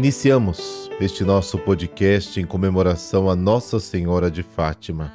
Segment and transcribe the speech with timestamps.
[0.00, 5.12] Iniciamos este nosso podcast em comemoração a Nossa Senhora de Fátima.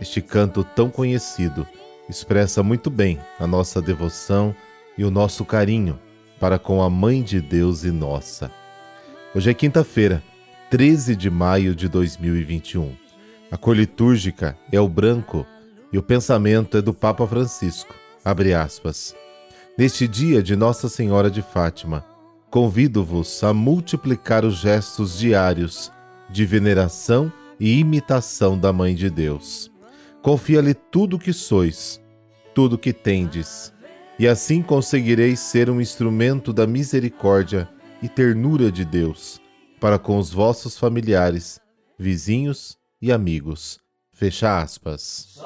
[0.00, 1.64] Este canto tão conhecido
[2.08, 4.52] expressa muito bem a nossa devoção
[4.98, 6.00] e o nosso carinho
[6.40, 8.50] para com a Mãe de Deus e nossa.
[9.32, 10.20] Hoje é quinta-feira,
[10.68, 12.96] 13 de maio de 2021.
[13.52, 15.46] A cor litúrgica é o branco
[15.92, 17.94] e o pensamento é do Papa Francisco.
[18.24, 19.14] Abre aspas.
[19.78, 22.04] Neste dia de Nossa Senhora de Fátima,
[22.50, 25.92] convido-vos a multiplicar os gestos diários
[26.30, 29.70] de veneração e imitação da Mãe de Deus.
[30.22, 32.00] Confia-lhe tudo o que sois,
[32.54, 33.72] tudo o que tendes,
[34.18, 37.68] e assim conseguireis ser um instrumento da misericórdia
[38.02, 39.40] e ternura de Deus
[39.80, 41.60] para com os vossos familiares,
[41.98, 43.78] vizinhos e amigos.
[44.12, 45.38] Fecha aspas.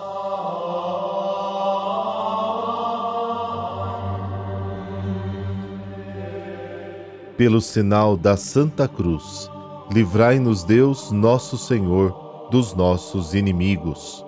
[7.43, 9.51] Pelo sinal da Santa Cruz,
[9.91, 14.25] livrai-nos Deus, nosso Senhor, dos nossos inimigos.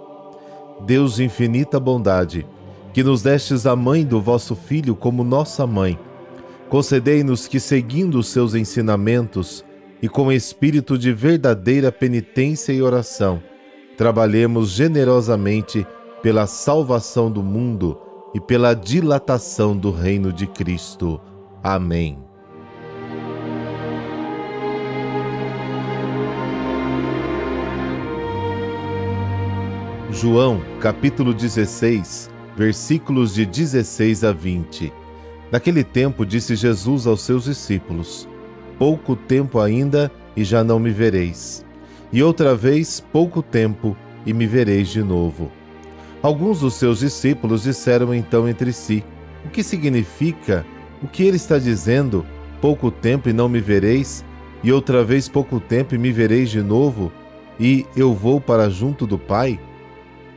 [0.81, 2.45] Deus de infinita bondade,
[2.93, 5.97] que nos destes a mãe do vosso Filho como nossa mãe,
[6.69, 9.65] concedei-nos que, seguindo os seus ensinamentos
[10.03, 13.41] e com espírito de verdadeira penitência e oração,
[13.97, 15.87] trabalhemos generosamente
[16.21, 17.97] pela salvação do mundo
[18.35, 21.21] e pela dilatação do reino de Cristo.
[21.63, 22.34] Amém.
[30.15, 34.93] João, capítulo 16, versículos de 16 a 20.
[35.51, 38.29] Naquele tempo disse Jesus aos seus discípulos:
[38.79, 41.67] Pouco tempo ainda e já não me vereis.
[42.13, 45.51] E outra vez, pouco tempo e me vereis de novo.
[46.23, 49.03] Alguns dos seus discípulos disseram então entre si:
[49.45, 50.65] O que significa?
[51.03, 52.25] O que ele está dizendo?
[52.61, 54.25] Pouco tempo e não me vereis,
[54.63, 57.11] e outra vez pouco tempo e me vereis de novo,
[57.59, 59.59] e eu vou para junto do Pai?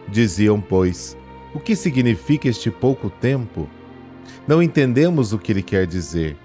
[0.07, 1.17] Diziam, pois,
[1.53, 3.67] o que significa este pouco tempo?
[4.47, 6.37] Não entendemos o que ele quer dizer.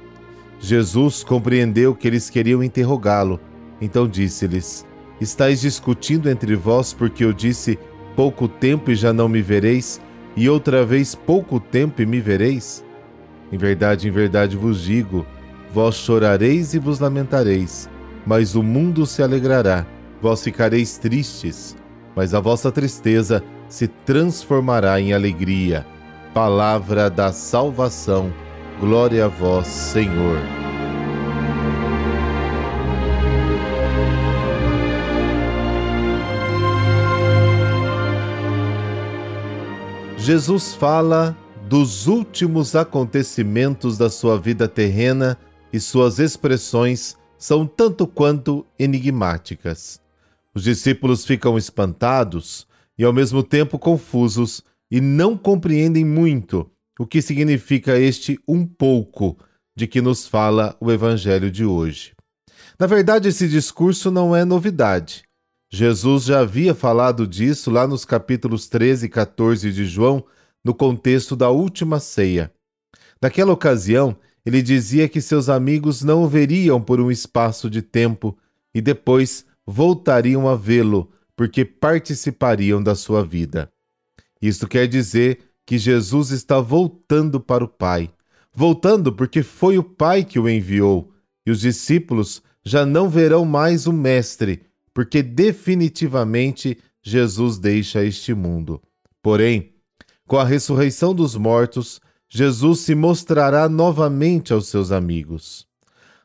[0.58, 3.40] Jesus compreendeu que eles queriam interrogá-lo,
[3.80, 4.86] então disse-lhes:
[5.20, 7.78] Estais discutindo entre vós porque eu disse
[8.16, 10.00] pouco tempo e já não me vereis,
[10.36, 12.84] e outra vez pouco tempo e me vereis?
[13.52, 15.26] Em verdade, em verdade vos digo:
[15.72, 17.88] vós chorareis e vos lamentareis,
[18.26, 19.86] mas o mundo se alegrará,
[20.20, 21.76] vós ficareis tristes,
[22.14, 25.86] mas a vossa tristeza se transformará em alegria.
[26.34, 28.32] Palavra da salvação.
[28.80, 30.38] Glória a vós, Senhor.
[40.18, 41.36] Jesus fala
[41.68, 45.38] dos últimos acontecimentos da sua vida terrena
[45.72, 50.01] e suas expressões são tanto quanto enigmáticas.
[50.54, 52.66] Os discípulos ficam espantados
[52.98, 59.38] e ao mesmo tempo confusos e não compreendem muito o que significa este um pouco
[59.74, 62.12] de que nos fala o Evangelho de hoje.
[62.78, 65.22] Na verdade, esse discurso não é novidade.
[65.70, 70.22] Jesus já havia falado disso lá nos capítulos 13 e 14 de João,
[70.62, 72.52] no contexto da última ceia.
[73.20, 78.36] Naquela ocasião, ele dizia que seus amigos não o veriam por um espaço de tempo
[78.74, 83.72] e depois voltariam a vê-lo, porque participariam da sua vida.
[84.40, 88.10] Isto quer dizer que Jesus está voltando para o Pai.
[88.52, 91.12] Voltando porque foi o Pai que o enviou,
[91.46, 94.62] e os discípulos já não verão mais o Mestre,
[94.92, 98.80] porque definitivamente Jesus deixa este mundo.
[99.22, 99.72] Porém,
[100.26, 105.66] com a ressurreição dos mortos, Jesus se mostrará novamente aos seus amigos.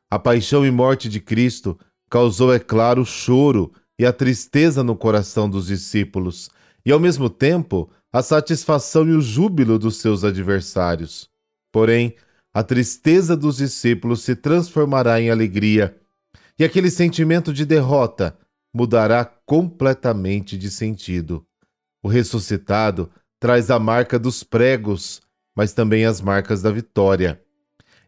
[0.10, 1.78] A paixão e morte de Cristo
[2.10, 6.50] causou, é claro, choro e a tristeza no coração dos discípulos,
[6.86, 11.30] e ao mesmo tempo a satisfação e o júbilo dos seus adversários.
[11.72, 12.16] Porém,
[12.54, 15.96] a tristeza dos discípulos se transformará em alegria,
[16.58, 18.38] e aquele sentimento de derrota
[18.74, 21.46] mudará completamente de sentido.
[22.04, 25.22] O ressuscitado traz a marca dos pregos,
[25.56, 27.42] mas também as marcas da vitória.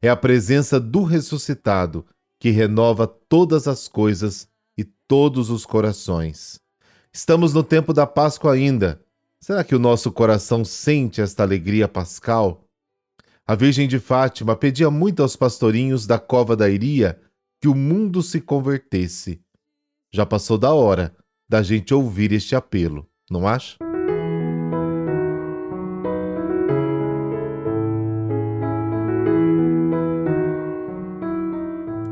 [0.02, 2.06] É a presença do ressuscitado
[2.40, 4.48] que renova todas as coisas
[4.78, 6.60] e todos os corações.
[7.12, 9.04] Estamos no tempo da Páscoa ainda.
[9.42, 12.64] Será que o nosso coração sente esta alegria pascal?
[13.46, 17.20] A Virgem de Fátima pedia muito aos pastorinhos da Cova da Iria
[17.62, 19.42] que o mundo se convertesse.
[20.14, 21.16] Já passou da hora
[21.50, 23.89] da gente ouvir este apelo, não acha?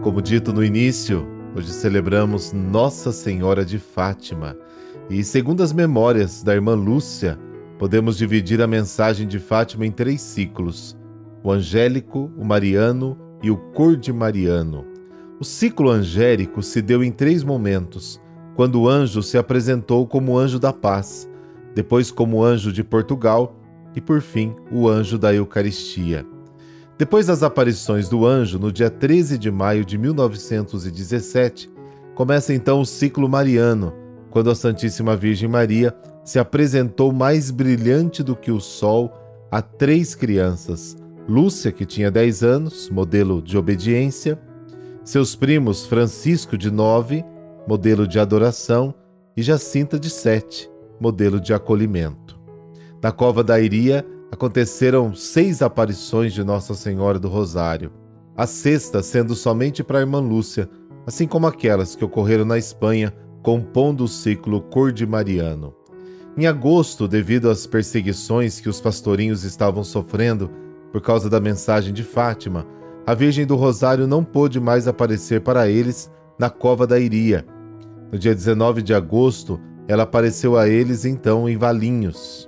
[0.08, 4.56] Como dito no início, hoje celebramos Nossa Senhora de Fátima.
[5.10, 7.38] E segundo as memórias da irmã Lúcia,
[7.78, 10.98] podemos dividir a mensagem de Fátima em três ciclos:
[11.44, 14.86] o angélico, o mariano e o cordimariano.
[15.42, 18.18] O ciclo angélico se deu em três momentos:
[18.56, 21.30] quando o anjo se apresentou como anjo da paz,
[21.76, 23.60] depois como anjo de Portugal
[23.94, 26.26] e, por fim, o anjo da Eucaristia.
[26.98, 31.70] Depois das aparições do anjo, no dia 13 de maio de 1917,
[32.16, 33.94] começa então o ciclo mariano,
[34.32, 39.14] quando a Santíssima Virgem Maria se apresentou mais brilhante do que o sol
[39.52, 40.98] a três crianças:
[41.30, 44.40] Lúcia, que tinha 10 anos, modelo de obediência,
[45.04, 47.24] seus primos Francisco, de 9,
[47.68, 48.92] modelo de adoração,
[49.36, 50.68] e Jacinta, de 7,
[51.00, 52.40] modelo de acolhimento.
[53.04, 57.92] Na cova da Iria, aconteceram seis aparições de Nossa Senhora do Rosário,
[58.36, 60.70] a sexta sendo somente para a irmã Lúcia,
[61.06, 65.74] assim como aquelas que ocorreram na Espanha, compondo o ciclo cordimariano.
[66.38, 70.52] Em agosto, devido às perseguições que os pastorinhos estavam sofrendo
[70.92, 72.68] por causa da mensagem de Fátima,
[73.06, 77.46] a Virgem do Rosário não pôde mais aparecer para eles na Cova da Iria.
[78.12, 82.48] No dia 19 de agosto, ela apareceu a eles então em Valinhos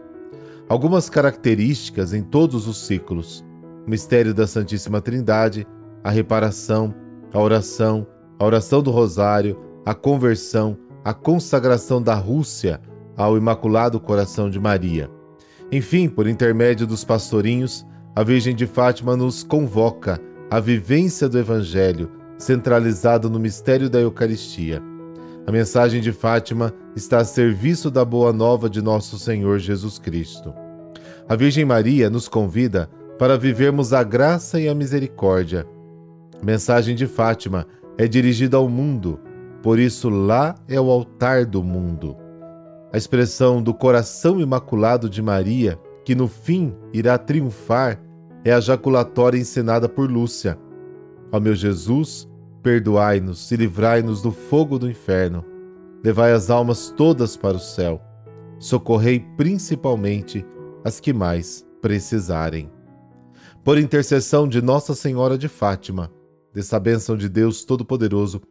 [0.69, 3.44] algumas características em todos os ciclos:
[3.86, 5.68] o mistério da Santíssima Trindade,
[6.04, 6.94] a reparação,
[7.33, 8.07] a oração,
[8.38, 12.80] a oração do Rosário, a conversão, a consagração da Rússia
[13.18, 15.10] ao Imaculado Coração de Maria.
[15.71, 17.86] Enfim, por intermédio dos pastorinhos,
[18.16, 20.19] a Virgem de Fátima nos convoca
[20.50, 24.81] à vivência do Evangelho, centralizado no mistério da Eucaristia.
[25.50, 30.54] A mensagem de Fátima está a serviço da boa nova de nosso Senhor Jesus Cristo.
[31.28, 32.88] A Virgem Maria nos convida
[33.18, 35.66] para vivermos a graça e a misericórdia.
[36.40, 37.66] A mensagem de Fátima
[37.98, 39.19] é dirigida ao mundo,
[39.63, 42.16] por isso lá é o altar do mundo.
[42.94, 48.00] A expressão do coração imaculado de Maria, que no fim irá triunfar,
[48.45, 50.60] é a jaculatória ensinada por Lúcia.
[51.31, 52.29] Ó meu Jesus,
[52.61, 55.45] Perdoai-nos e livrai-nos do fogo do inferno.
[56.03, 58.01] Levai as almas todas para o céu.
[58.59, 60.45] Socorrei principalmente
[60.83, 62.69] as que mais precisarem.
[63.63, 66.11] Por intercessão de Nossa Senhora de Fátima,
[66.53, 68.41] dessa bênção de Deus Todo-Poderoso,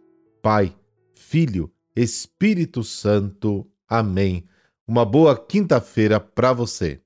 [0.43, 0.75] Pai,
[1.13, 3.67] Filho, Espírito Santo.
[3.89, 4.45] Amém.
[4.87, 7.01] Uma boa quinta-feira para você.